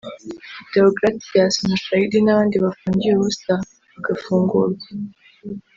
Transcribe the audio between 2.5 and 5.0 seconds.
bafungiye ubusa bagafungurwa